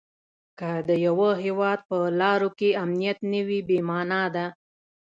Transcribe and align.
که 0.59 0.69
د 0.87 0.89
یوه 1.05 1.29
هیواد 1.43 1.79
په 1.89 1.97
لارو 2.21 2.49
کې 2.59 2.69
امنیت 2.83 3.17
نه 3.31 3.41
وي 3.47 3.59
بې 3.67 3.79
مانا 3.89 4.23
ده. 4.35 4.45